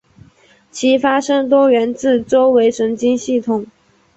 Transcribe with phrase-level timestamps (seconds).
[0.71, 3.67] 其发生多源自周围神经系统。